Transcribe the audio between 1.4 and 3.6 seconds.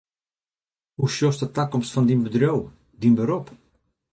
de takomst fan dyn bedriuw, dyn berop?